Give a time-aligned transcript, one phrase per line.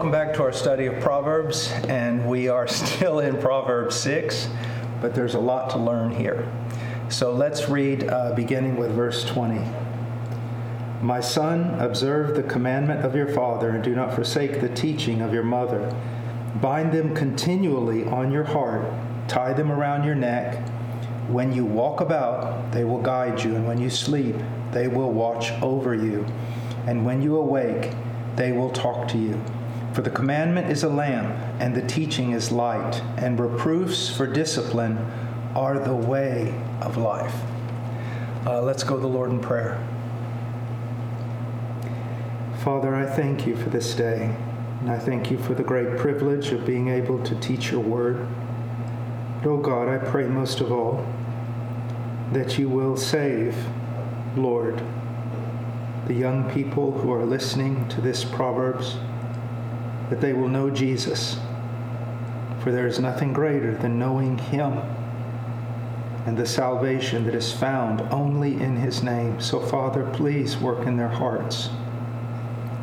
[0.00, 4.48] Welcome back to our study of Proverbs, and we are still in Proverbs 6,
[5.02, 6.50] but there's a lot to learn here.
[7.10, 9.62] So let's read uh, beginning with verse 20.
[11.02, 15.34] My son, observe the commandment of your father, and do not forsake the teaching of
[15.34, 15.94] your mother.
[16.62, 18.90] Bind them continually on your heart,
[19.28, 20.66] tie them around your neck.
[21.28, 24.36] When you walk about, they will guide you, and when you sleep,
[24.72, 26.24] they will watch over you.
[26.86, 27.92] And when you awake,
[28.36, 29.38] they will talk to you.
[29.92, 34.98] For the commandment is a lamp, and the teaching is light, and reproofs for discipline
[35.56, 37.34] are the way of life.
[38.46, 39.84] Uh, let's go to the Lord in prayer.
[42.62, 44.36] Father, I thank you for this day,
[44.80, 48.28] and I thank you for the great privilege of being able to teach your word.
[49.42, 51.04] But, oh God, I pray most of all
[52.32, 53.56] that you will save,
[54.36, 54.80] Lord,
[56.06, 58.96] the young people who are listening to this Proverbs,
[60.10, 61.38] that they will know Jesus.
[62.60, 64.78] For there is nothing greater than knowing Him
[66.26, 69.40] and the salvation that is found only in His name.
[69.40, 71.70] So, Father, please work in their hearts.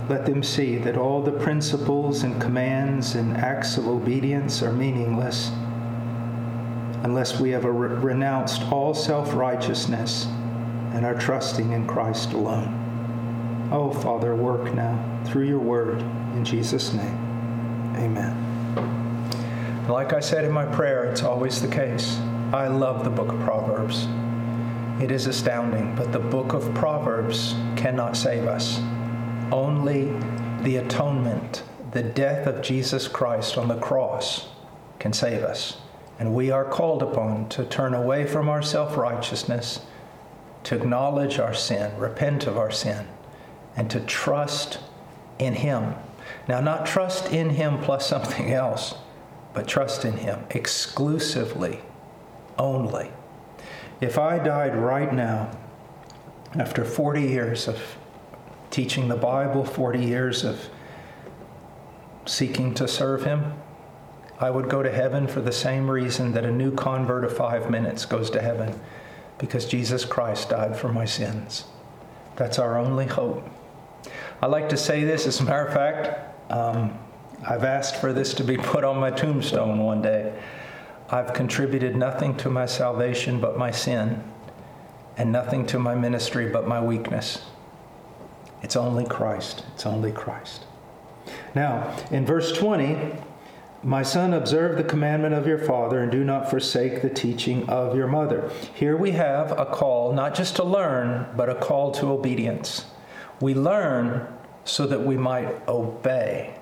[0.09, 5.51] Let them see that all the principles and commands and acts of obedience are meaningless
[7.03, 10.25] unless we have renounced all self righteousness
[10.93, 12.86] and are trusting in Christ alone.
[13.69, 15.99] Oh, Father, work now through your word.
[16.35, 17.17] In Jesus' name,
[17.97, 18.47] amen.
[19.89, 22.17] Like I said in my prayer, it's always the case.
[22.53, 24.07] I love the book of Proverbs.
[25.01, 28.79] It is astounding, but the book of Proverbs cannot save us.
[29.51, 30.13] Only
[30.61, 34.47] the atonement, the death of Jesus Christ on the cross,
[34.97, 35.77] can save us.
[36.19, 39.81] And we are called upon to turn away from our self righteousness,
[40.63, 43.07] to acknowledge our sin, repent of our sin,
[43.77, 44.79] and to trust
[45.39, 45.93] in Him.
[46.49, 48.95] Now, not trust in Him plus something else,
[49.53, 51.79] but trust in Him exclusively,
[52.57, 53.11] only.
[54.01, 55.51] If I died right now,
[56.55, 57.79] after 40 years of
[58.71, 60.69] teaching the Bible, 40 years of
[62.25, 63.53] seeking to serve Him,
[64.39, 67.71] I would go to heaven for the same reason that a new convert of five
[67.71, 68.79] minutes goes to heaven
[69.39, 71.65] because Jesus Christ died for my sins.
[72.35, 73.47] That's our only hope.
[74.41, 76.97] I like to say this, as a matter of fact, um,
[77.47, 80.39] I've asked for this to be put on my tombstone one day.
[81.09, 84.23] I've contributed nothing to my salvation but my sin,
[85.17, 87.45] and nothing to my ministry but my weakness.
[88.61, 89.65] It's only Christ.
[89.73, 90.65] It's only Christ.
[91.55, 93.15] Now, in verse 20,
[93.83, 97.95] my son, observe the commandment of your father and do not forsake the teaching of
[97.95, 98.51] your mother.
[98.73, 102.85] Here we have a call not just to learn, but a call to obedience.
[103.39, 104.27] We learn
[104.65, 106.53] so that we might obey.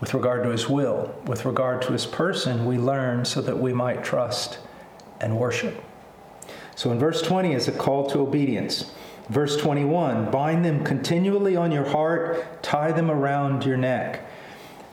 [0.00, 3.72] With regard to his will, with regard to his person, we learn so that we
[3.72, 4.58] might trust
[5.20, 5.82] and worship.
[6.74, 8.90] So in verse 20 is a call to obedience.
[9.30, 14.28] Verse 21 bind them continually on your heart, tie them around your neck.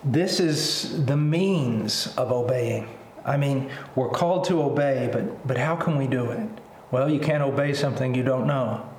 [0.04, 2.88] This is the means of obeying.
[3.26, 6.50] I mean, we're called to obey, but, but how can we do it?
[6.92, 8.90] Well, you can't obey something you don't know.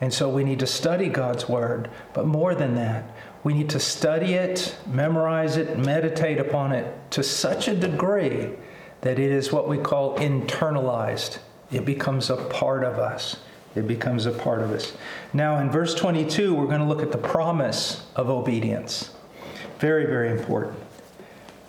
[0.00, 1.90] And so we need to study God's Word.
[2.14, 3.04] But more than that,
[3.44, 8.50] we need to study it, memorize it, meditate upon it to such a degree
[9.02, 11.38] that it is what we call internalized.
[11.70, 13.36] It becomes a part of us.
[13.74, 14.92] It becomes a part of us.
[15.32, 19.10] Now, in verse 22, we're going to look at the promise of obedience.
[19.78, 20.76] Very, very important.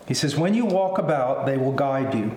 [0.07, 2.35] He says, When you walk about, they will guide you.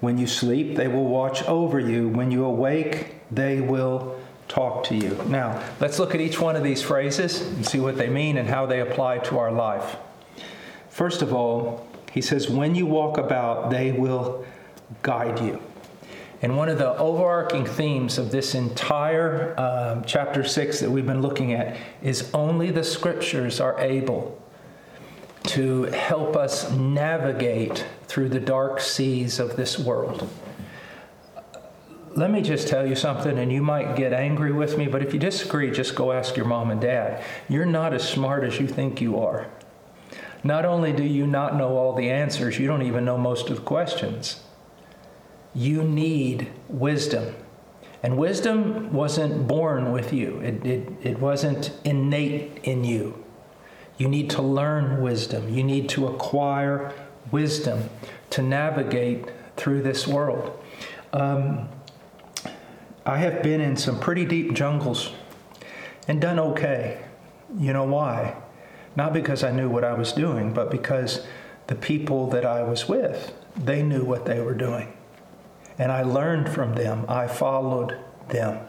[0.00, 2.08] When you sleep, they will watch over you.
[2.08, 4.18] When you awake, they will
[4.48, 5.18] talk to you.
[5.26, 8.48] Now, let's look at each one of these phrases and see what they mean and
[8.48, 9.96] how they apply to our life.
[10.88, 14.44] First of all, he says, When you walk about, they will
[15.02, 15.60] guide you.
[16.42, 21.22] And one of the overarching themes of this entire um, chapter 6 that we've been
[21.22, 24.40] looking at is only the scriptures are able
[25.44, 30.28] to help us navigate through the dark seas of this world
[32.16, 35.12] let me just tell you something, and you might get angry with me, but if
[35.12, 37.22] you disagree, just go ask your mom and dad.
[37.48, 39.48] You're not as smart as you think you are.
[40.44, 43.56] Not only do you not know all the answers, you don't even know most of
[43.56, 44.42] the questions.
[45.54, 47.34] You need wisdom.
[48.02, 53.24] And wisdom wasn't born with you, it, it, it wasn't innate in you.
[53.96, 56.92] You need to learn wisdom, you need to acquire
[57.30, 57.88] wisdom
[58.30, 59.24] to navigate
[59.56, 60.62] through this world.
[61.12, 61.68] Um,
[63.06, 65.12] I have been in some pretty deep jungles
[66.08, 67.04] and done okay.
[67.58, 68.36] You know why?
[68.96, 71.26] Not because I knew what I was doing, but because
[71.66, 74.92] the people that I was with, they knew what they were doing.
[75.78, 77.04] And I learned from them.
[77.08, 77.98] I followed
[78.28, 78.66] them.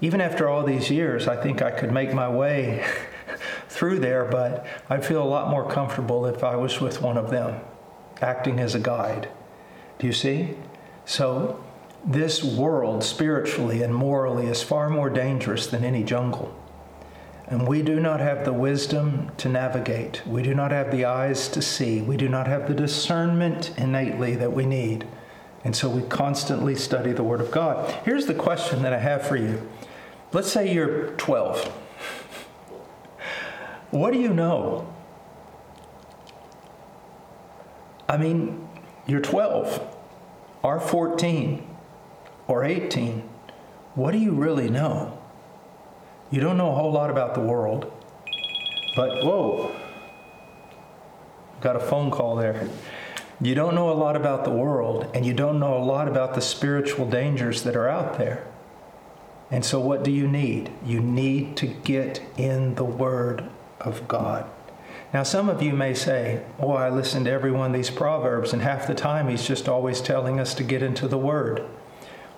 [0.00, 2.84] Even after all these years, I think I could make my way
[3.68, 7.30] through there, but I'd feel a lot more comfortable if I was with one of
[7.30, 7.60] them,
[8.20, 9.28] acting as a guide.
[9.98, 10.54] Do you see?
[11.04, 11.63] So,
[12.06, 16.54] this world, spiritually and morally, is far more dangerous than any jungle.
[17.46, 20.26] And we do not have the wisdom to navigate.
[20.26, 22.00] We do not have the eyes to see.
[22.00, 25.06] We do not have the discernment innately that we need.
[25.62, 27.90] And so we constantly study the Word of God.
[28.04, 29.66] Here's the question that I have for you.
[30.32, 31.80] Let's say you're 12.
[33.90, 34.92] What do you know?
[38.08, 38.68] I mean,
[39.06, 39.96] you're 12
[40.64, 41.73] or 14
[42.46, 43.22] or 18.
[43.94, 45.18] What do you really know?
[46.30, 47.90] You don't know a whole lot about the world.
[48.96, 49.74] But, whoa,
[51.60, 52.68] got a phone call there.
[53.40, 56.34] You don't know a lot about the world, and you don't know a lot about
[56.34, 58.46] the spiritual dangers that are out there.
[59.50, 60.70] And so, what do you need?
[60.84, 63.48] You need to get in the Word
[63.80, 64.48] of God.
[65.12, 68.52] Now, some of you may say, Oh, I listen to every one of these Proverbs,
[68.52, 71.64] and half the time he's just always telling us to get into the Word.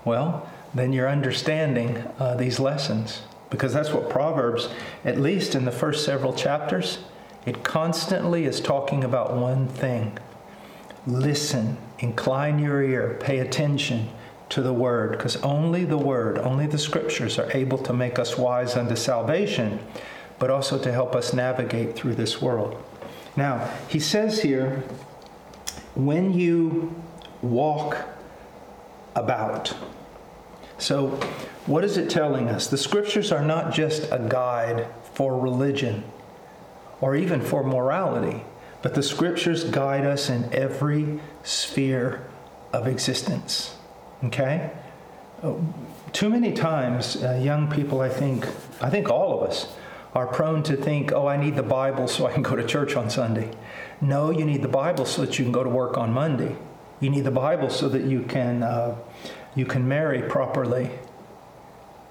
[0.07, 4.69] Well, then you're understanding uh, these lessons because that's what Proverbs,
[5.05, 6.99] at least in the first several chapters,
[7.45, 10.19] it constantly is talking about one thing
[11.09, 14.09] listen, incline your ear, pay attention
[14.49, 18.37] to the Word, because only the Word, only the Scriptures are able to make us
[18.37, 19.79] wise unto salvation,
[20.41, 22.83] but also to help us navigate through this world.
[23.37, 24.83] Now, he says here,
[25.95, 26.95] when you
[27.41, 28.16] walk
[29.17, 29.75] about.
[30.79, 31.09] So,
[31.67, 32.69] what is it telling us?
[32.69, 36.05] The Scriptures are not just a guide for religion
[37.01, 38.43] or even for morality.
[38.83, 42.27] But the scriptures guide us in every sphere
[42.73, 43.75] of existence.
[44.25, 44.71] Okay?
[46.13, 48.47] Too many times, uh, young people, I think,
[48.81, 49.75] I think all of us,
[50.15, 52.97] are prone to think, oh, I need the Bible so I can go to church
[52.97, 53.51] on Sunday.
[54.01, 56.57] No, you need the Bible so that you can go to work on Monday.
[57.01, 58.97] You need the Bible so that you can, uh,
[59.55, 60.91] you can marry properly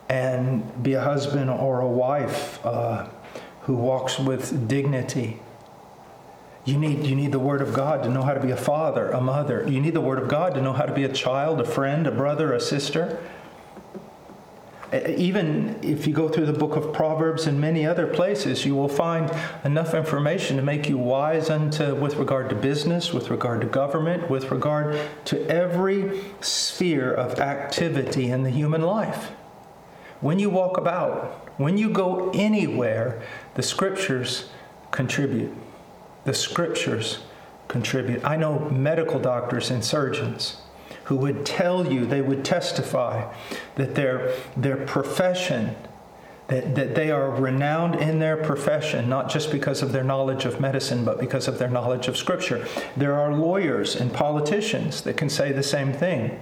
[0.10, 3.08] and be a husband or a wife uh,
[3.62, 5.40] who walks with dignity
[6.66, 9.12] you need, you need the Word of God to know how to be a father,
[9.12, 9.64] a mother.
[9.68, 12.08] You need the Word of God to know how to be a child, a friend,
[12.08, 13.22] a brother, a sister.
[14.94, 18.90] Even if you go through the book of Proverbs and many other places, you will
[18.90, 19.32] find
[19.64, 24.30] enough information to make you wise unto with regard to business, with regard to government,
[24.30, 29.32] with regard to every sphere of activity in the human life.
[30.22, 33.22] When you walk about, when you go anywhere,
[33.56, 34.50] the scriptures
[34.92, 35.54] contribute
[36.26, 37.20] the scriptures
[37.68, 38.24] contribute.
[38.26, 40.58] I know medical doctors and surgeons
[41.06, 43.32] who would tell you, they would testify
[43.76, 45.76] that their, their profession,
[46.48, 50.60] that, that they are renowned in their profession, not just because of their knowledge of
[50.60, 52.68] medicine, but because of their knowledge of Scripture.
[52.98, 56.40] There are lawyers and politicians that can say the same thing.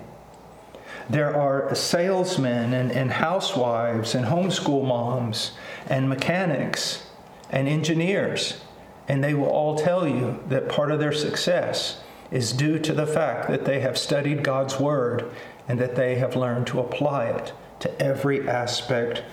[1.09, 5.51] There are salesmen and, and housewives and homeschool moms
[5.87, 7.05] and mechanics
[7.49, 8.61] and engineers
[9.07, 11.99] and they will all tell you that part of their success
[12.33, 15.31] is due to the fact that they have studied God's Word
[15.67, 19.23] and that they have learned to apply it to every aspect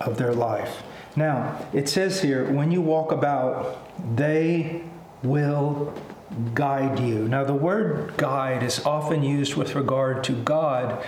[0.00, 0.82] of their life.
[1.16, 4.82] Now, it says here, when you walk about, they
[5.22, 5.92] will
[6.54, 7.28] guide you.
[7.28, 11.04] Now, the word guide is often used with regard to God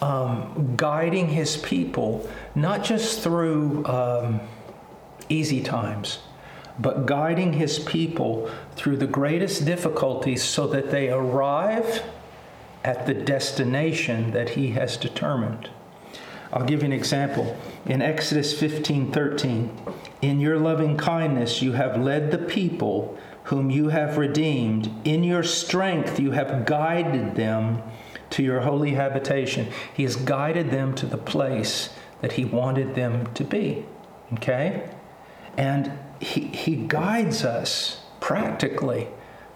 [0.00, 4.40] um, guiding his people, not just through um,
[5.28, 6.18] easy times
[6.78, 12.02] but guiding his people through the greatest difficulties so that they arrive
[12.84, 15.70] at the destination that he has determined.
[16.52, 17.56] I'll give you an example.
[17.84, 19.76] In Exodus 15 13,
[20.22, 24.90] in your loving kindness you have led the people whom you have redeemed.
[25.04, 27.82] In your strength you have guided them
[28.30, 29.68] to your holy habitation.
[29.94, 31.90] He has guided them to the place
[32.20, 33.84] that he wanted them to be.
[34.34, 34.88] Okay?
[35.56, 39.08] And he, he guides us practically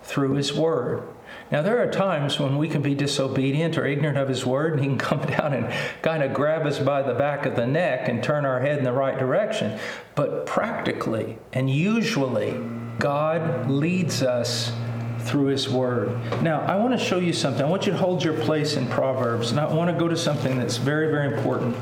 [0.03, 1.03] through His Word.
[1.51, 4.83] Now, there are times when we can be disobedient or ignorant of His Word, and
[4.83, 8.09] He can come down and kind of grab us by the back of the neck
[8.09, 9.79] and turn our head in the right direction.
[10.15, 12.61] But practically and usually,
[12.99, 14.73] God leads us
[15.21, 16.09] through His Word.
[16.43, 17.65] Now, I want to show you something.
[17.65, 20.17] I want you to hold your place in Proverbs, and I want to go to
[20.17, 21.77] something that's very, very important.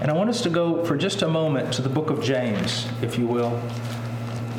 [0.00, 2.86] And I want us to go for just a moment to the book of James,
[3.02, 3.60] if you will.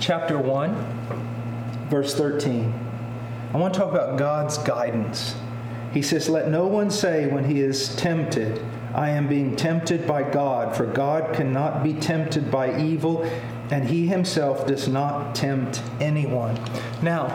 [0.01, 2.74] chapter 1, verse 13.
[3.53, 5.36] I want to talk about God's guidance.
[5.93, 8.62] He says, Let no one say when he is tempted,
[8.93, 13.24] I am being tempted by God, for God cannot be tempted by evil,
[13.72, 16.60] and he himself does not tempt anyone.
[17.01, 17.27] Now,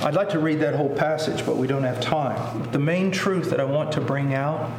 [0.00, 2.70] I'd like to read that whole passage, but we don't have time.
[2.72, 4.70] The main truth that I want to bring out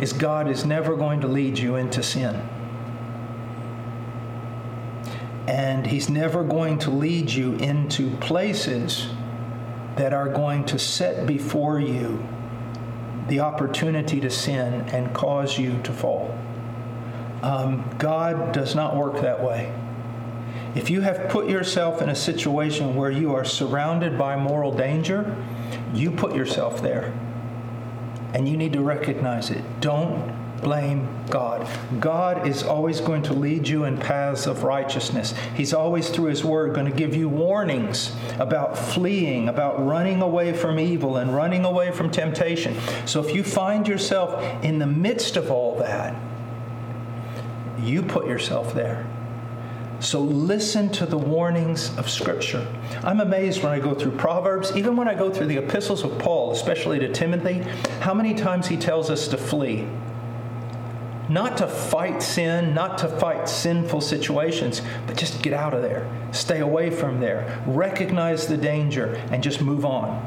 [0.00, 2.48] is God is never going to lead you into sin.
[5.46, 9.08] And He's never going to lead you into places
[9.96, 12.26] that are going to set before you
[13.28, 16.36] the opportunity to sin and cause you to fall.
[17.42, 19.72] Um, God does not work that way.
[20.74, 25.36] If you have put yourself in a situation where you are surrounded by moral danger,
[25.92, 27.12] you put yourself there.
[28.32, 29.62] And you need to recognize it.
[29.80, 31.68] Don't blame God.
[32.00, 35.34] God is always going to lead you in paths of righteousness.
[35.54, 40.52] He's always, through His Word, going to give you warnings about fleeing, about running away
[40.52, 42.76] from evil and running away from temptation.
[43.06, 46.14] So if you find yourself in the midst of all that,
[47.82, 49.04] you put yourself there.
[50.02, 52.66] So listen to the warnings of Scripture.
[53.04, 56.18] I'm amazed when I go through Proverbs, even when I go through the epistles of
[56.18, 57.58] Paul, especially to Timothy,
[58.00, 59.86] how many times he tells us to flee.
[61.28, 66.10] Not to fight sin, not to fight sinful situations, but just get out of there.
[66.32, 67.62] Stay away from there.
[67.64, 70.20] Recognize the danger and just move on.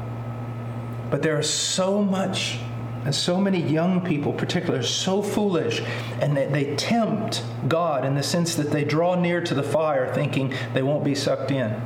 [1.10, 2.58] But there is so much
[3.06, 5.80] and so many young people, particularly, are so foolish
[6.20, 10.12] and they, they tempt God in the sense that they draw near to the fire
[10.12, 11.80] thinking they won't be sucked in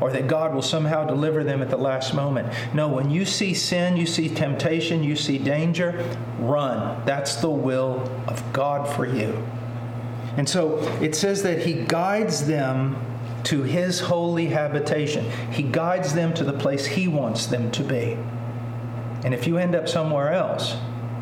[0.00, 2.52] or that God will somehow deliver them at the last moment.
[2.74, 6.04] No, when you see sin, you see temptation, you see danger,
[6.40, 7.00] run.
[7.06, 9.46] That's the will of God for you.
[10.36, 12.96] And so it says that He guides them
[13.44, 18.18] to His holy habitation, He guides them to the place He wants them to be.
[19.24, 20.76] And if you end up somewhere else,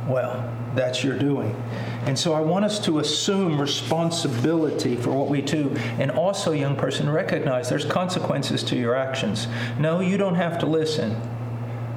[0.09, 1.55] well, that's your doing.
[2.07, 5.75] And so I want us to assume responsibility for what we do.
[5.99, 9.47] And also, young person, recognize there's consequences to your actions.
[9.79, 11.17] No, you don't have to listen,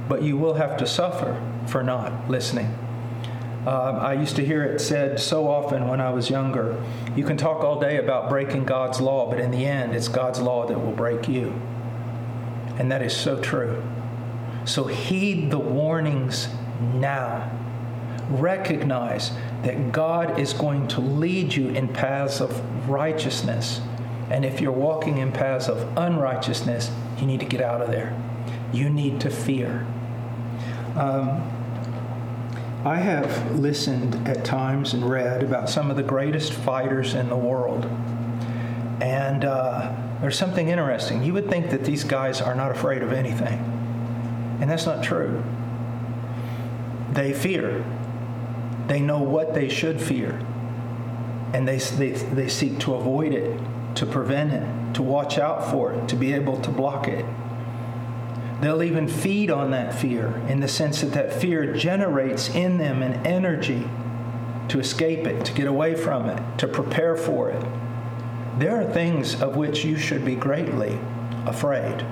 [0.07, 2.77] but you will have to suffer for not listening.
[3.65, 6.79] Uh, I used to hear it said so often when I was younger
[7.15, 10.41] you can talk all day about breaking God's law, but in the end, it's God's
[10.41, 11.53] law that will break you.
[12.77, 13.81] And that is so true.
[14.65, 16.49] So heed the warnings
[16.95, 17.51] now.
[18.29, 19.31] Recognize
[19.63, 23.81] that God is going to lead you in paths of righteousness.
[24.31, 28.19] And if you're walking in paths of unrighteousness, you need to get out of there.
[28.73, 29.85] You need to fear.
[30.95, 31.51] Um,
[32.83, 37.35] I have listened at times and read about some of the greatest fighters in the
[37.35, 37.85] world.
[39.01, 41.23] And uh, there's something interesting.
[41.23, 43.74] You would think that these guys are not afraid of anything.
[44.65, 45.43] And that's not true.
[47.11, 47.85] They fear.
[48.87, 50.43] They know what they should fear.
[51.53, 53.61] And they, they, they seek to avoid it,
[53.93, 57.23] to prevent it, to watch out for it, to be able to block it.
[58.59, 63.03] They'll even feed on that fear in the sense that that fear generates in them
[63.03, 63.87] an energy
[64.69, 67.63] to escape it, to get away from it, to prepare for it.
[68.57, 70.97] There are things of which you should be greatly
[71.45, 72.03] afraid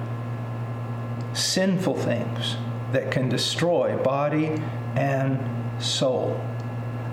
[1.33, 2.55] sinful things
[2.91, 4.61] that can destroy body
[4.95, 5.39] and
[5.83, 6.31] soul.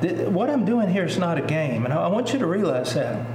[0.01, 3.27] What I'm doing here is not a game, and I want you to realize that.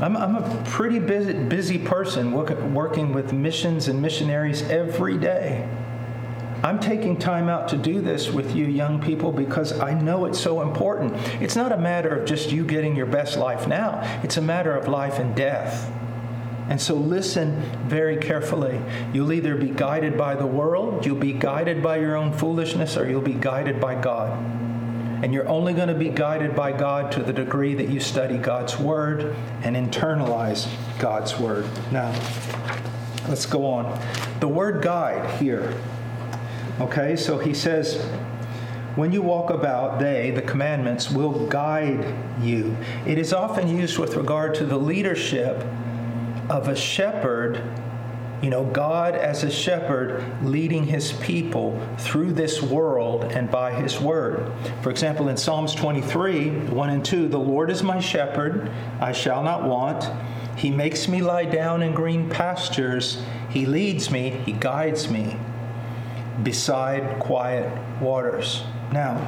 [0.00, 5.68] I'm, I'm a pretty busy, busy person work, working with missions and missionaries every day.
[6.64, 10.38] I'm taking time out to do this with you young people because I know it's
[10.38, 11.14] so important.
[11.40, 14.74] It's not a matter of just you getting your best life now, it's a matter
[14.74, 15.90] of life and death.
[16.72, 18.80] And so listen very carefully.
[19.12, 23.06] You'll either be guided by the world, you'll be guided by your own foolishness, or
[23.06, 24.30] you'll be guided by God.
[25.22, 28.38] And you're only going to be guided by God to the degree that you study
[28.38, 30.66] God's Word and internalize
[30.98, 31.66] God's Word.
[31.92, 32.10] Now,
[33.28, 34.00] let's go on.
[34.40, 35.78] The word guide here.
[36.80, 38.02] Okay, so he says,
[38.96, 42.74] when you walk about, they, the commandments, will guide you.
[43.06, 45.62] It is often used with regard to the leadership
[46.52, 47.62] of a shepherd,
[48.42, 53.98] you know, God as a shepherd leading his people through this world and by his
[53.98, 54.52] word.
[54.82, 59.42] For example, in Psalms 23 1 and 2, the Lord is my shepherd, I shall
[59.42, 60.04] not want.
[60.58, 63.22] He makes me lie down in green pastures.
[63.48, 65.38] He leads me, He guides me
[66.42, 68.62] beside quiet waters.
[68.92, 69.26] Now,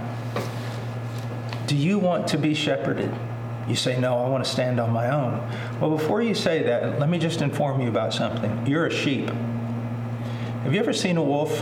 [1.67, 3.11] do you want to be shepherded?
[3.69, 5.49] You say, No, I want to stand on my own.
[5.81, 8.67] Well, before you say that, let me just inform you about something.
[8.67, 9.29] You're a sheep.
[10.63, 11.61] Have you ever seen a wolf?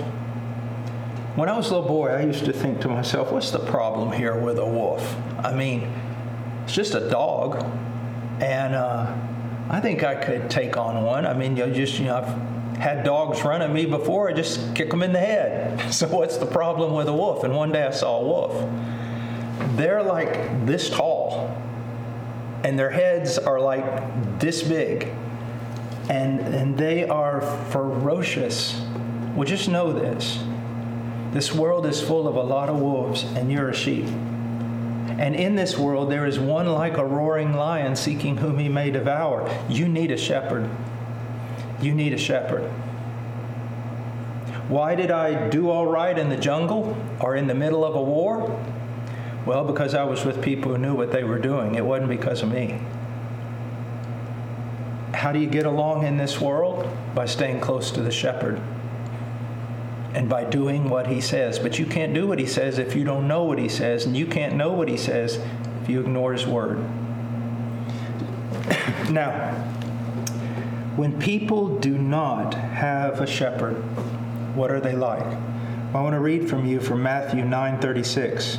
[1.35, 4.13] When I was a little boy, I used to think to myself, What's the problem
[4.13, 5.17] here with a wolf?
[5.39, 5.91] I mean,
[6.65, 7.65] it's just a dog.
[8.41, 9.15] And uh,
[9.71, 11.27] I think I could take on one.
[11.27, 14.33] I mean, you know, just, you know, I've had dogs run at me before, I
[14.33, 15.81] just kick them in the head.
[15.93, 17.45] So, what's the problem with a wolf?
[17.45, 18.71] And one day I saw a wolf.
[19.77, 21.55] They're like this tall,
[22.65, 25.09] and their heads are like this big,
[26.09, 27.41] and, and they are
[27.71, 28.81] ferocious.
[29.35, 30.43] Well, just know this
[31.33, 34.05] this world is full of a lot of wolves, and you're a sheep.
[34.05, 38.91] And in this world, there is one like a roaring lion seeking whom he may
[38.91, 39.51] devour.
[39.69, 40.69] You need a shepherd.
[41.81, 42.65] You need a shepherd.
[44.69, 48.03] Why did I do all right in the jungle or in the middle of a
[48.03, 48.59] war?
[49.45, 51.75] Well, because I was with people who knew what they were doing.
[51.75, 52.81] It wasn't because of me.
[55.13, 56.89] How do you get along in this world?
[57.15, 58.61] By staying close to the shepherd
[60.15, 61.59] and by doing what he says.
[61.59, 64.17] But you can't do what he says if you don't know what he says, and
[64.17, 65.39] you can't know what he says
[65.83, 66.79] if you ignore his word.
[69.11, 69.53] now,
[70.97, 73.75] when people do not have a shepherd,
[74.55, 75.25] what are they like?
[75.95, 78.59] I want to read from you from Matthew 9:36.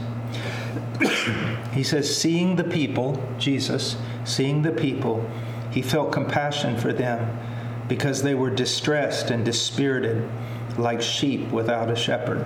[1.73, 5.27] He says, "Seeing the people, Jesus, seeing the people,
[5.71, 7.37] he felt compassion for them
[7.87, 10.29] because they were distressed and dispirited."
[10.77, 12.45] like sheep without a shepherd.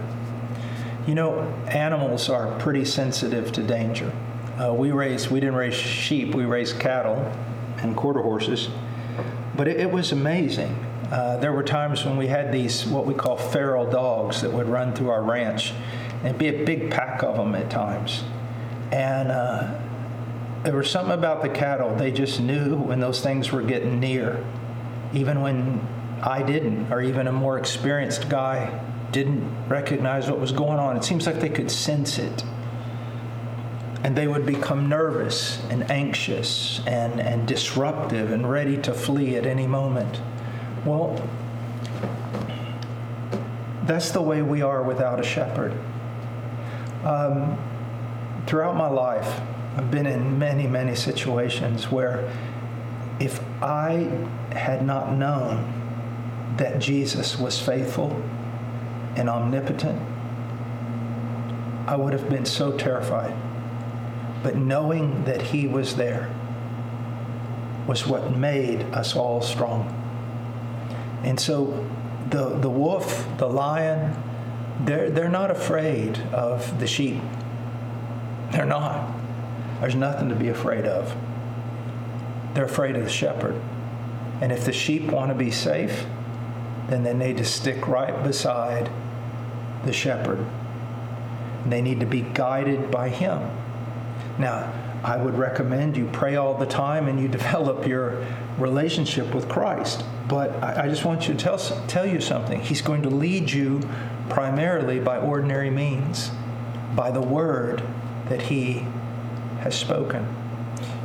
[1.06, 4.12] You know, animals are pretty sensitive to danger.
[4.60, 7.16] Uh, we raised, we didn't raise sheep, we raised cattle
[7.78, 8.70] and quarter horses.
[9.56, 10.76] But it, it was amazing.
[11.12, 14.68] Uh, there were times when we had these, what we call feral dogs, that would
[14.68, 15.74] run through our ranch.
[16.28, 18.26] And be a big pack of them at times.
[18.92, 19.80] And uh,
[20.63, 24.44] there was something about the cattle, they just knew when those things were getting near.
[25.13, 25.88] Even when
[26.22, 28.78] I didn't, or even a more experienced guy
[29.13, 30.98] didn't recognize what was going on.
[30.98, 32.44] It seems like they could sense it.
[34.04, 39.46] And they would become nervous and anxious and, and disruptive and ready to flee at
[39.46, 40.20] any moment.
[40.86, 41.26] Well,
[43.84, 45.74] that's the way we are without a shepherd.
[47.08, 47.58] Um,
[48.48, 49.39] throughout my life,
[49.78, 52.30] I've been in many, many situations where
[53.22, 54.10] if I
[54.52, 58.22] had not known that Jesus was faithful
[59.15, 60.02] and omnipotent,
[61.88, 63.34] I would have been so terrified.
[64.43, 66.30] But knowing that He was there
[67.88, 69.93] was what made us all strong.
[71.24, 71.88] And so
[72.32, 74.13] the, the wolf, the lion,
[74.82, 77.22] they're, they're not afraid of the sheep.
[78.52, 79.13] They're not.
[79.80, 81.16] There's nothing to be afraid of.
[82.54, 83.60] They're afraid of the shepherd.
[84.42, 86.06] And if the sheep want to be safe,
[86.90, 88.90] then they need to stick right beside
[89.86, 90.46] the shepherd.
[91.66, 93.50] They need to be guided by him.
[94.38, 94.72] Now,
[95.04, 98.26] I would recommend you pray all the time and you develop your
[98.58, 100.04] relationship with Christ.
[100.28, 102.60] But I, I just want you to tell, tell you something.
[102.62, 103.82] He's going to lead you
[104.30, 106.32] primarily by ordinary means,
[106.96, 107.84] by the word
[108.30, 108.86] that he
[109.60, 110.28] has spoken.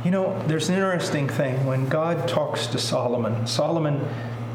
[0.03, 1.65] You know, there's an interesting thing.
[1.65, 4.05] When God talks to Solomon, Solomon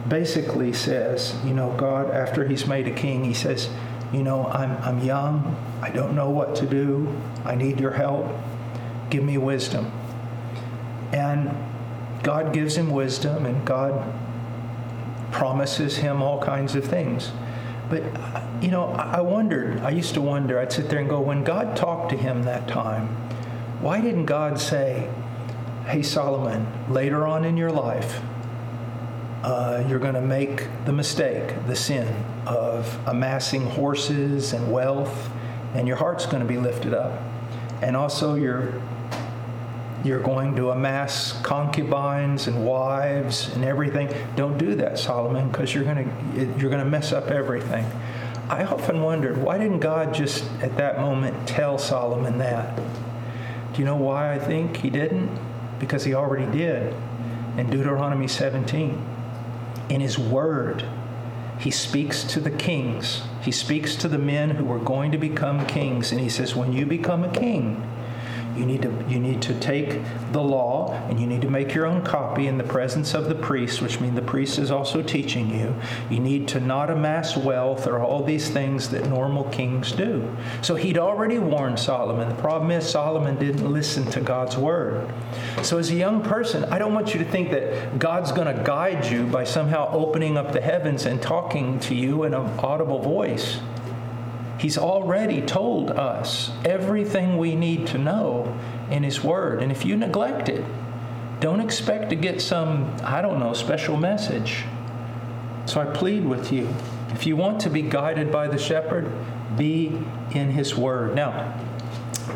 [0.06, 3.68] basically says, you know, God, after he's made a king, he says,
[4.12, 5.56] you know, I'm, I'm young.
[5.82, 7.14] I don't know what to do.
[7.44, 8.26] I need your help.
[9.10, 9.90] Give me wisdom.
[11.12, 11.54] And
[12.22, 14.12] God gives him wisdom, and God
[15.30, 17.30] promises him all kinds of things.
[17.90, 18.02] But,
[18.62, 21.76] you know, I wondered, I used to wonder, I'd sit there and go, when God
[21.76, 23.08] talked to him that time,
[23.80, 25.10] why didn't God say,
[25.86, 28.20] hey, Solomon, later on in your life,
[29.42, 35.30] uh, you're going to make the mistake, the sin of amassing horses and wealth,
[35.74, 37.22] and your heart's going to be lifted up.
[37.80, 38.82] And also, you're
[40.04, 44.12] you're going to amass concubines and wives and everything.
[44.36, 47.84] Don't do that, Solomon, because you're going to you're going to mess up everything.
[48.48, 52.76] I often wondered why didn't God just at that moment tell Solomon that?
[53.72, 55.30] Do you know why I think he didn't?
[55.78, 56.94] Because he already did
[57.56, 59.04] in Deuteronomy 17
[59.88, 60.84] in his word,
[61.58, 63.22] he speaks to the kings.
[63.42, 66.12] He speaks to the men who are going to become kings.
[66.12, 67.82] And he says, When you become a king,
[68.58, 70.00] You need to you need to take
[70.32, 73.34] the law and you need to make your own copy in the presence of the
[73.34, 75.74] priest, which means the priest is also teaching you.
[76.10, 80.36] You need to not amass wealth or all these things that normal kings do.
[80.60, 82.28] So he'd already warned Solomon.
[82.28, 85.08] The problem is Solomon didn't listen to God's word.
[85.62, 88.62] So as a young person, I don't want you to think that God's going to
[88.64, 92.98] guide you by somehow opening up the heavens and talking to you in an audible
[92.98, 93.58] voice.
[94.58, 98.58] He's already told us everything we need to know
[98.90, 99.62] in His Word.
[99.62, 100.64] And if you neglect it,
[101.40, 104.64] don't expect to get some, I don't know, special message.
[105.66, 106.68] So I plead with you
[107.10, 109.10] if you want to be guided by the shepherd,
[109.56, 109.86] be
[110.32, 111.14] in His Word.
[111.14, 111.54] Now,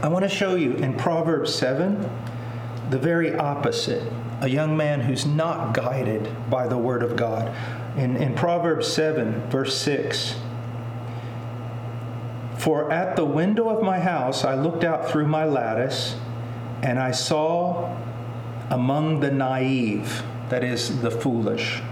[0.03, 2.09] I want to show you in Proverbs 7
[2.91, 4.03] the very opposite
[4.41, 7.55] a young man who's not guided by the Word of God.
[7.97, 10.35] In, in Proverbs 7, verse 6,
[12.63, 16.15] for at the window of my house I looked out through my lattice,
[16.81, 17.93] and I saw
[18.71, 21.83] among the naive, that is, the foolish,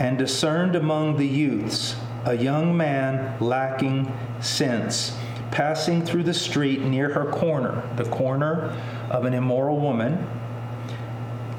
[0.00, 5.16] and discerned among the youths a young man lacking sense,
[5.52, 8.76] passing through the street near her corner, the corner
[9.10, 10.26] of an immoral woman,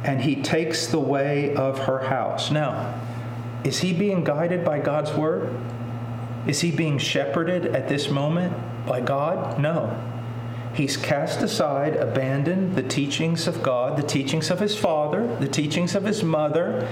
[0.04, 2.52] and he takes the way of her house.
[2.52, 3.02] Now,
[3.64, 5.58] is he being guided by God's word?
[6.48, 8.54] Is he being shepherded at this moment
[8.86, 9.60] by God?
[9.60, 9.96] No.
[10.74, 15.96] He's cast aside, abandoned the teachings of God, the teachings of his father, the teachings
[15.96, 16.88] of his mother,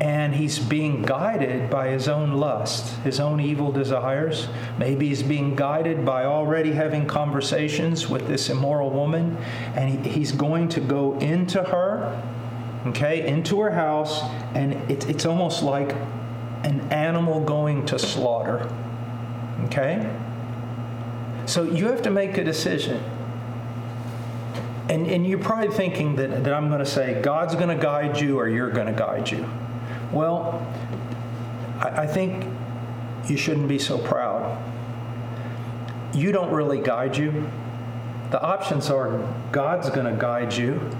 [0.00, 4.48] and he's being guided by his own lust, his own evil desires.
[4.78, 9.36] Maybe he's being guided by already having conversations with this immoral woman,
[9.76, 12.20] and he's going to go into her,
[12.88, 14.20] okay, into her house,
[14.54, 15.94] and it's almost like
[16.64, 18.68] an animal going to slaughter.
[19.66, 20.10] Okay?
[21.46, 23.02] So you have to make a decision.
[24.88, 28.20] And, and you're probably thinking that, that I'm going to say, God's going to guide
[28.20, 29.48] you or you're going to guide you.
[30.12, 30.66] Well,
[31.80, 32.46] I, I think
[33.28, 34.62] you shouldn't be so proud.
[36.14, 37.50] You don't really guide you.
[38.30, 39.18] The options are
[39.52, 40.90] God's going to guide you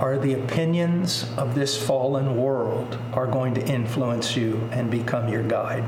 [0.00, 5.42] are the opinions of this fallen world are going to influence you and become your
[5.42, 5.84] guide.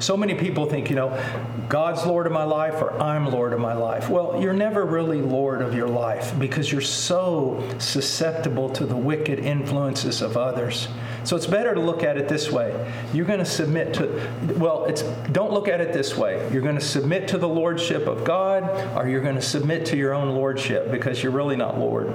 [0.00, 1.20] So many people think, you know,
[1.68, 4.08] God's Lord of my life or I'm Lord of my life.
[4.08, 9.40] Well, you're never really Lord of your life because you're so susceptible to the wicked
[9.40, 10.86] influences of others.
[11.24, 12.92] So it's better to look at it this way.
[13.12, 16.48] You're going to submit to, well, it's, don't look at it this way.
[16.52, 19.96] You're going to submit to the lordship of God or you're going to submit to
[19.96, 22.12] your own lordship because you're really not Lord.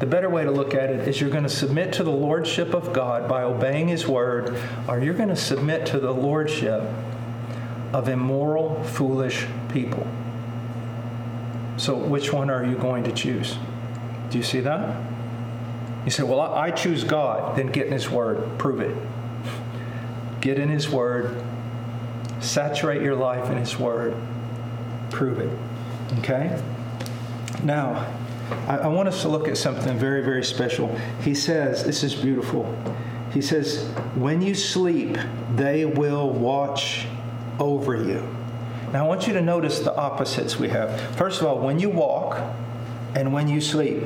[0.00, 2.72] The better way to look at it is you're going to submit to the lordship
[2.72, 4.58] of God by obeying His word,
[4.88, 6.82] or you're going to submit to the lordship
[7.92, 10.06] of immoral, foolish people.
[11.76, 13.56] So, which one are you going to choose?
[14.30, 15.02] Do you see that?
[16.06, 17.58] You say, Well, I choose God.
[17.58, 18.58] Then get in His Word.
[18.58, 18.96] Prove it.
[20.40, 21.42] Get in His Word.
[22.40, 24.14] Saturate your life in His Word.
[25.10, 25.50] Prove it.
[26.20, 26.58] Okay?
[27.62, 28.06] Now,
[28.68, 30.94] I, I want us to look at something very, very special.
[31.22, 32.74] He says, This is beautiful.
[33.32, 35.16] He says, When you sleep,
[35.54, 37.06] they will watch
[37.58, 38.26] over you.
[38.92, 41.00] Now, I want you to notice the opposites we have.
[41.16, 42.40] First of all, when you walk
[43.14, 44.02] and when you sleep,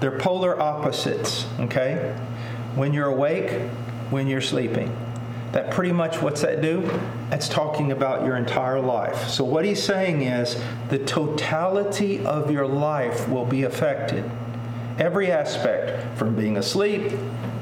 [0.00, 2.14] they're polar opposites, okay?
[2.74, 3.70] When you're awake,
[4.10, 4.94] when you're sleeping.
[5.52, 6.80] That pretty much what's that do?
[7.28, 9.28] That's talking about your entire life.
[9.28, 14.30] So, what he's saying is the totality of your life will be affected.
[14.98, 17.12] Every aspect, from being asleep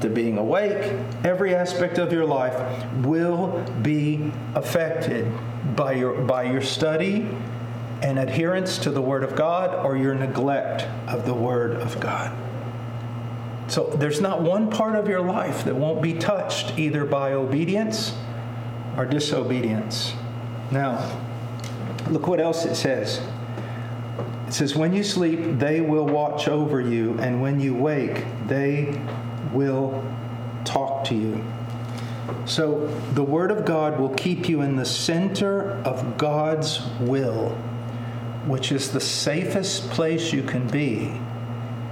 [0.01, 2.55] to being awake, every aspect of your life
[2.97, 5.31] will be affected
[5.75, 7.27] by your, by your study
[8.01, 12.35] and adherence to the Word of God or your neglect of the Word of God.
[13.71, 18.13] So there's not one part of your life that won't be touched either by obedience
[18.97, 20.11] or disobedience.
[20.71, 21.21] Now,
[22.09, 23.21] look what else it says.
[24.45, 29.01] It says, When you sleep, they will watch over you, and when you wake, they
[29.53, 30.03] will
[30.65, 31.41] talk to you.
[32.43, 37.51] So the Word of God will keep you in the center of God's will,
[38.45, 41.17] which is the safest place you can be,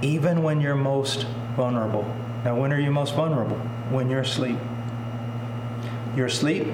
[0.02, 1.24] even when you're most
[1.56, 2.04] vulnerable.
[2.44, 3.58] Now, when are you most vulnerable?
[3.90, 4.58] When you're asleep.
[6.16, 6.66] You're asleep,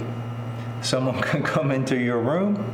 [0.83, 2.65] someone can come into your room,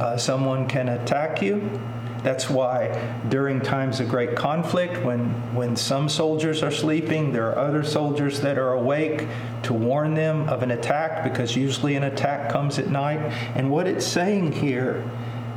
[0.00, 1.80] uh, someone can attack you.
[2.22, 7.58] That's why during times of great conflict, when, when some soldiers are sleeping, there are
[7.58, 9.26] other soldiers that are awake
[9.62, 13.18] to warn them of an attack because usually an attack comes at night.
[13.54, 15.02] And what it's saying here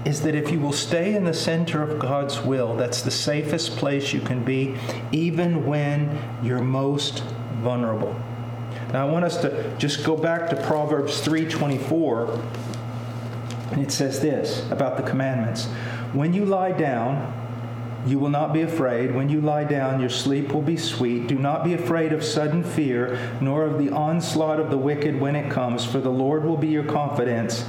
[0.06, 3.78] is that if you will stay in the center of God's will, that's the safest
[3.78, 4.76] place you can be,
[5.12, 7.24] even when you're most
[7.62, 8.16] vulnerable.
[8.92, 12.40] Now I want us to just go back to Proverbs 3:24
[13.72, 15.66] and it says this about the commandments.
[16.12, 17.34] When you lie down,
[18.06, 19.16] you will not be afraid.
[19.16, 21.28] When you lie down, your sleep will be sweet.
[21.28, 25.36] Do not be afraid of sudden fear, nor of the onslaught of the wicked when
[25.36, 27.66] it comes, for the Lord will be your confidence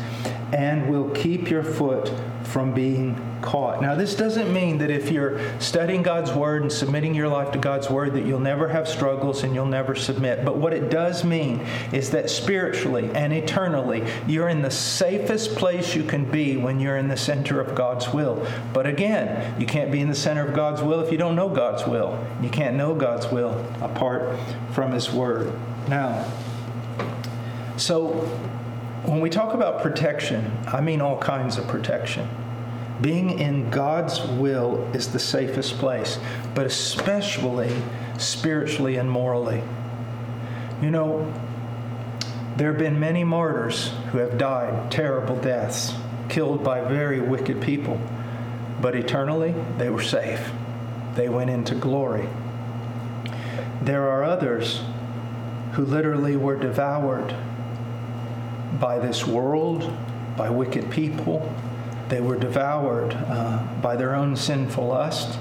[0.54, 2.12] and will keep your foot
[2.44, 3.82] from being caught.
[3.82, 7.58] Now, this doesn't mean that if you're studying God's Word and submitting your life to
[7.58, 10.44] God's Word, that you'll never have struggles and you'll never submit.
[10.44, 15.96] But what it does mean is that spiritually and eternally, you're in the safest place
[15.96, 18.46] you can be when you're in the center of God's will.
[18.72, 21.48] But again, you can't be in the center of God's will if you don't know
[21.48, 22.24] God's will.
[22.40, 24.38] You can't know God's will apart
[24.70, 25.52] from His Word.
[25.88, 26.30] Now,
[27.76, 28.30] so
[29.06, 32.28] when we talk about protection, I mean all kinds of protection.
[33.00, 36.18] Being in God's will is the safest place,
[36.54, 37.70] but especially
[38.18, 39.62] spiritually and morally.
[40.80, 41.32] You know,
[42.56, 45.92] there have been many martyrs who have died terrible deaths,
[46.28, 48.00] killed by very wicked people,
[48.80, 50.50] but eternally they were safe.
[51.14, 52.28] They went into glory.
[53.82, 54.82] There are others
[55.72, 57.34] who literally were devoured
[58.80, 59.90] by this world,
[60.36, 61.52] by wicked people.
[62.08, 65.38] They were devoured uh, by their own sinful lust.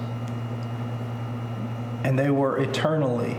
[2.04, 3.38] And they were eternally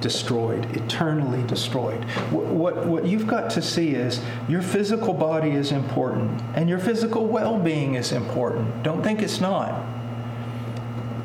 [0.00, 2.04] destroyed, eternally destroyed.
[2.30, 6.78] What, what, what, you've got to see is your physical body is important and your
[6.78, 8.82] physical well being is important.
[8.82, 9.82] Don't think it's not.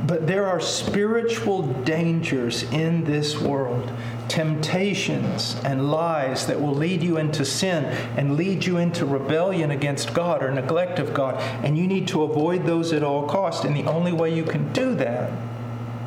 [0.07, 3.91] But there are spiritual dangers in this world
[4.29, 7.83] temptations and lies that will lead you into sin
[8.15, 11.35] and lead you into rebellion against God or neglect of God.
[11.63, 13.65] And you need to avoid those at all costs.
[13.65, 15.31] And the only way you can do that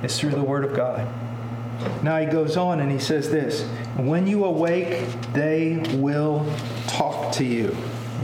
[0.03, 1.07] is through the Word of God.
[2.03, 3.63] Now he goes on and he says this
[3.97, 6.47] When you awake, they will
[6.87, 7.77] talk to you.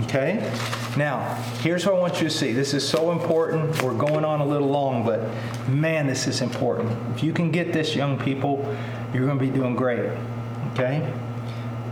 [0.05, 0.51] Okay?
[0.97, 2.53] Now, here's what I want you to see.
[2.53, 3.83] This is so important.
[3.83, 5.29] We're going on a little long, but
[5.69, 6.91] man, this is important.
[7.15, 8.65] If you can get this, young people,
[9.13, 10.11] you're going to be doing great.
[10.73, 11.13] Okay?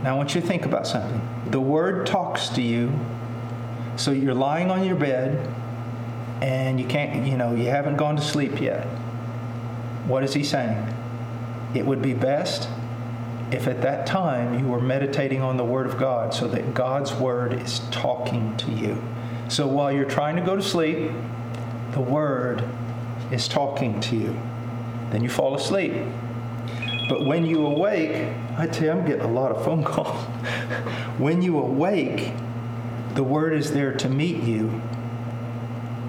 [0.03, 1.21] Now, I want you to think about something.
[1.49, 2.93] The Word talks to you,
[3.95, 5.53] so you're lying on your bed
[6.41, 8.85] and you can't, you know, you haven't gone to sleep yet.
[10.05, 10.93] What is He saying?
[11.73, 12.69] It would be best
[13.51, 17.13] if at that time you were meditating on the Word of God so that God's
[17.13, 19.01] Word is talking to you.
[19.49, 21.11] So while you're trying to go to sleep,
[21.91, 22.63] the Word
[23.31, 24.39] is talking to you.
[25.11, 25.93] Then you fall asleep.
[27.07, 30.25] But when you awake, I tell you, I'm getting a lot of phone calls.
[31.17, 32.33] when you awake,
[33.13, 34.81] the word is there to meet you,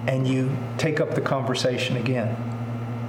[0.07, 2.35] and you take up the conversation again.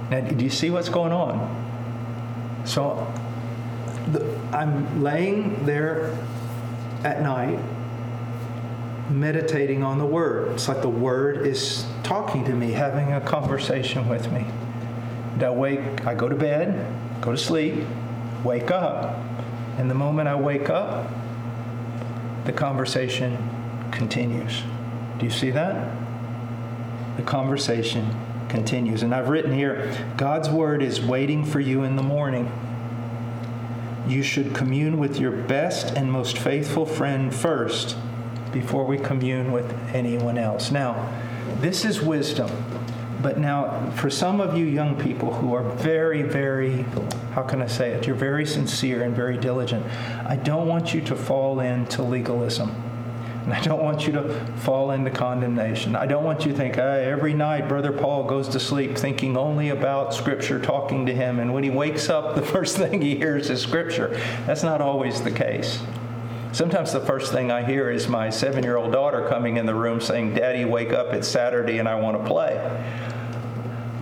[0.09, 2.63] Now, do you see what's going on?
[2.65, 3.11] So,
[4.11, 6.17] the, I'm laying there
[7.03, 7.59] at night,
[9.09, 10.53] meditating on the word.
[10.53, 14.45] It's like the word is talking to me, having a conversation with me.
[15.33, 16.87] And I wake, I go to bed,
[17.21, 17.75] go to sleep,
[18.43, 19.19] wake up.
[19.77, 21.09] And the moment I wake up,
[22.45, 23.37] the conversation
[23.91, 24.63] continues.
[25.19, 25.95] Do you see that?
[27.17, 28.15] The conversation
[28.49, 29.03] continues.
[29.03, 32.51] And I've written here God's word is waiting for you in the morning.
[34.07, 37.95] You should commune with your best and most faithful friend first
[38.51, 40.71] before we commune with anyone else.
[40.71, 41.11] Now,
[41.59, 42.49] this is wisdom.
[43.21, 46.83] But now, for some of you young people who are very, very,
[47.33, 48.07] how can I say it?
[48.07, 49.85] You're very sincere and very diligent.
[50.25, 52.71] I don't want you to fall into legalism.
[53.43, 55.95] And I don't want you to fall into condemnation.
[55.95, 59.35] I don't want you to think, hey, every night Brother Paul goes to sleep thinking
[59.35, 61.39] only about Scripture talking to him.
[61.39, 64.19] And when he wakes up, the first thing he hears is Scripture.
[64.45, 65.81] That's not always the case.
[66.53, 69.73] Sometimes the first thing I hear is my seven year old daughter coming in the
[69.73, 72.59] room saying, Daddy, wake up, it's Saturday and I want to play.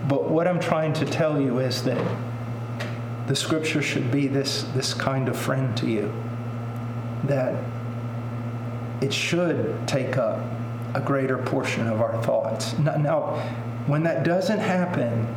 [0.08, 2.04] But what I'm trying to tell you is that
[3.28, 6.12] the scripture should be this, this kind of friend to you.
[7.26, 7.64] That
[9.02, 10.44] it should take up
[10.96, 12.76] a greater portion of our thoughts.
[12.80, 13.36] Now,
[13.86, 15.28] when that doesn't happen,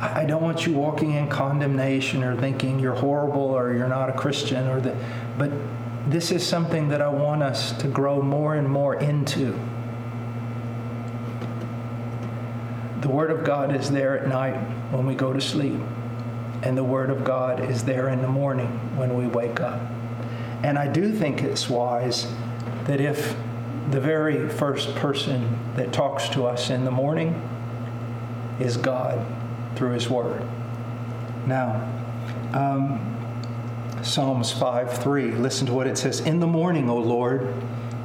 [0.00, 4.12] I don't want you walking in condemnation or thinking you're horrible or you're not a
[4.12, 4.96] Christian or that,
[5.38, 5.52] but
[6.06, 9.58] this is something that I want us to grow more and more into.
[13.00, 14.56] The Word of God is there at night
[14.90, 15.80] when we go to sleep,
[16.62, 19.80] and the Word of God is there in the morning when we wake up.
[20.62, 22.26] And I do think it's wise
[22.84, 23.36] that if
[23.90, 27.34] the very first person that talks to us in the morning
[28.60, 29.24] is God
[29.76, 30.42] through His Word.
[31.46, 31.88] Now,
[32.52, 33.17] um,
[34.02, 37.52] Psalms 5 3, listen to what it says In the morning, O Lord,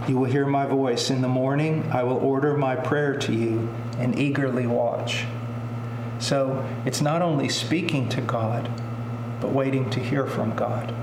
[0.08, 1.10] you will hear my voice.
[1.10, 5.26] In the morning, I will order my prayer to you and eagerly watch.
[6.20, 8.70] So it's not only speaking to God,
[9.40, 10.94] but waiting to hear from God.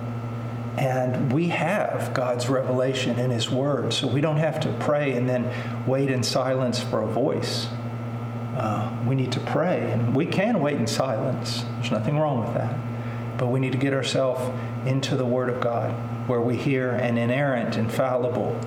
[0.76, 5.29] And we have God's revelation in His Word, so we don't have to pray and
[5.29, 5.50] then
[5.87, 7.68] wait in silence for a voice.
[8.57, 11.64] Uh, we need to pray, and we can wait in silence.
[11.76, 12.89] There's nothing wrong with that.
[13.40, 14.42] But we need to get ourselves
[14.87, 15.92] into the Word of God,
[16.29, 18.61] where we hear an inerrant, infallible,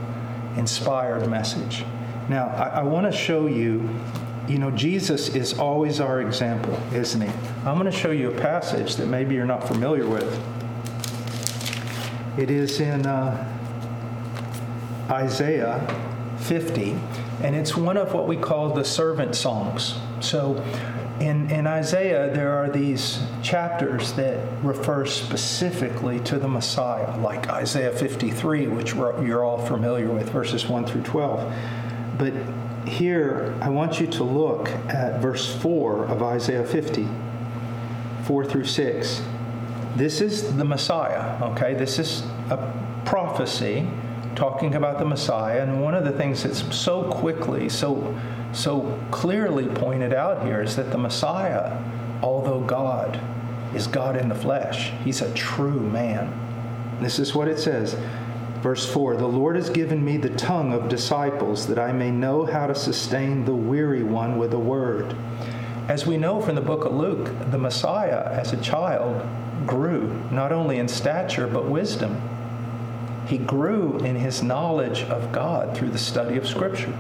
[0.58, 1.86] inspired message.
[2.28, 3.88] Now, I, I want to show you,
[4.48, 7.32] you know, Jesus is always our example, isn't he?
[7.68, 10.44] I'm going to show you a passage that maybe you're not familiar with.
[12.40, 13.48] It is in uh,
[15.08, 15.86] Isaiah
[16.40, 16.96] 50,
[17.44, 20.00] and it's one of what we call the servant songs.
[20.20, 20.66] So,
[21.24, 27.92] in, in Isaiah, there are these chapters that refer specifically to the Messiah, like Isaiah
[27.92, 31.54] 53, which you're all familiar with, verses 1 through 12.
[32.18, 32.34] But
[32.86, 37.08] here, I want you to look at verse 4 of Isaiah 50,
[38.26, 39.22] 4 through 6.
[39.96, 41.74] This is the Messiah, okay?
[41.74, 43.88] This is a prophecy
[44.36, 45.62] talking about the Messiah.
[45.62, 48.14] And one of the things that's so quickly, so
[48.54, 51.78] so clearly pointed out here is that the Messiah,
[52.22, 53.20] although God,
[53.76, 54.92] is God in the flesh.
[55.04, 56.32] He's a true man.
[57.02, 57.98] This is what it says.
[58.62, 62.46] Verse 4 The Lord has given me the tongue of disciples that I may know
[62.46, 65.16] how to sustain the weary one with a word.
[65.88, 69.28] As we know from the book of Luke, the Messiah, as a child,
[69.68, 72.22] grew not only in stature but wisdom.
[73.28, 76.94] He grew in his knowledge of God through the study of Scripture.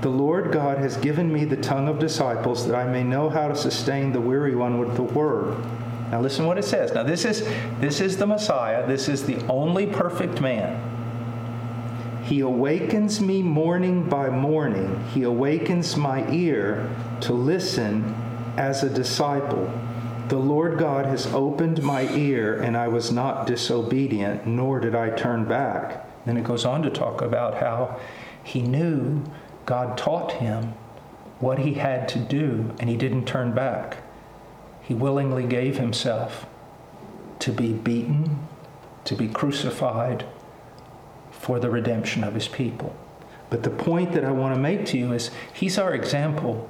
[0.00, 3.48] The Lord God has given me the tongue of disciples that I may know how
[3.48, 5.62] to sustain the weary one with the word.
[6.10, 6.92] Now listen what it says.
[6.92, 7.46] Now this is
[7.80, 8.86] this is the Messiah.
[8.86, 10.80] This is the only perfect man.
[12.24, 15.04] He awakens me morning by morning.
[15.12, 16.88] He awakens my ear
[17.22, 18.14] to listen
[18.56, 19.70] as a disciple.
[20.28, 25.10] The Lord God has opened my ear, and I was not disobedient, nor did I
[25.10, 26.06] turn back.
[26.24, 27.98] Then it goes on to talk about how
[28.44, 29.24] he knew
[29.70, 30.74] God taught him
[31.38, 33.98] what he had to do, and he didn't turn back.
[34.82, 36.44] He willingly gave himself
[37.38, 38.48] to be beaten,
[39.04, 40.26] to be crucified
[41.30, 42.96] for the redemption of his people.
[43.48, 46.68] But the point that I want to make to you is he's our example.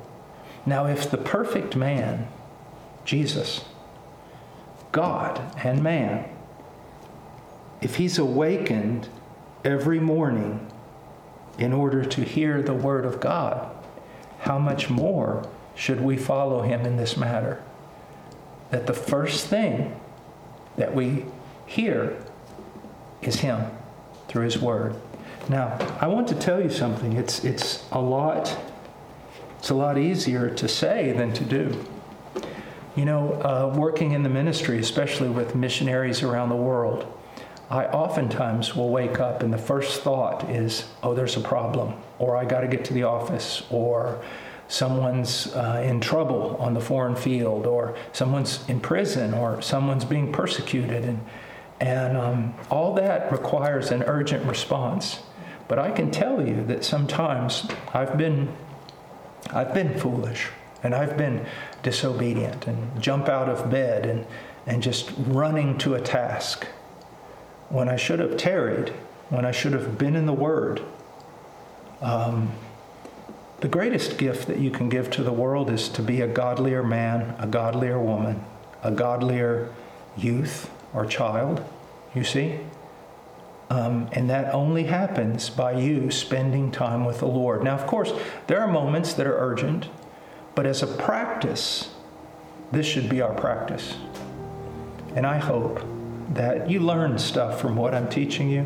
[0.67, 2.29] Now, if the perfect man,
[3.07, 3.65] Jesus,
[4.93, 6.29] God and man,
[7.81, 9.09] if he's awakened
[9.65, 10.71] every morning
[11.61, 13.71] in order to hear the word of God,
[14.41, 17.63] how much more should we follow him in this matter?
[18.71, 20.01] That the first thing
[20.77, 21.27] that we
[21.67, 22.17] hear
[23.21, 23.71] is him
[24.27, 24.97] through his word.
[25.49, 27.13] Now, I want to tell you something.
[27.13, 28.57] It's it's a lot
[29.59, 31.85] it's a lot easier to say than to do.
[32.97, 37.07] You know, uh, working in the ministry, especially with missionaries around the world,
[37.71, 42.37] I oftentimes will wake up and the first thought is, oh, there's a problem, or
[42.37, 44.21] I got to get to the office, or
[44.67, 50.33] someone's uh, in trouble on the foreign field, or someone's in prison, or someone's being
[50.33, 51.05] persecuted.
[51.05, 51.25] And,
[51.79, 55.21] and um, all that requires an urgent response.
[55.69, 58.53] But I can tell you that sometimes I've been,
[59.53, 60.49] I've been foolish
[60.83, 61.47] and I've been
[61.85, 64.27] disobedient and jump out of bed and,
[64.67, 66.67] and just running to a task
[67.71, 68.91] when I should have tarried,
[69.31, 70.83] when I should have been in the Word.
[72.03, 72.53] Um,
[73.61, 76.83] the greatest gift that you can give to the world is to be a godlier
[76.83, 78.45] man, a godlier woman,
[78.83, 79.73] a godlier
[80.17, 81.63] youth or child,
[82.15, 82.59] you see?
[83.69, 87.63] Um, and that only happens by you spending time with the Lord.
[87.63, 88.13] Now, of course,
[88.49, 89.89] there are moments that are urgent,
[90.55, 91.91] but as a practice,
[92.73, 93.97] this should be our practice.
[95.15, 95.81] And I hope
[96.31, 98.65] that you learn stuff from what I'm teaching you,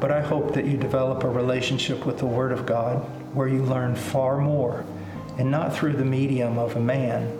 [0.00, 2.98] but I hope that you develop a relationship with the Word of God
[3.34, 4.84] where you learn far more,
[5.38, 7.38] and not through the medium of a man,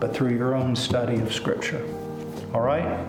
[0.00, 1.84] but through your own study of Scripture.
[2.54, 3.06] All right?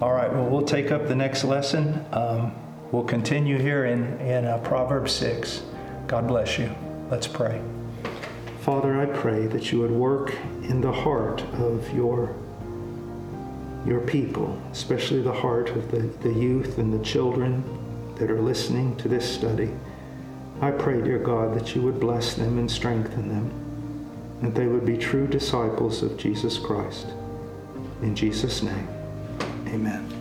[0.00, 2.04] All right, well, we'll take up the next lesson.
[2.12, 2.54] Um,
[2.92, 5.62] we'll continue here in, in uh, Proverbs 6.
[6.06, 6.74] God bless you.
[7.10, 7.60] Let's pray.
[8.60, 12.36] Father, I pray that you would work in the heart of your
[13.86, 17.62] your people, especially the heart of the, the youth and the children,
[18.16, 19.70] that are listening to this study.
[20.60, 24.84] I pray, dear God, that you would bless them and strengthen them, that they would
[24.84, 27.06] be true disciples of Jesus Christ.
[28.02, 28.88] In Jesus' name,
[29.68, 30.17] amen.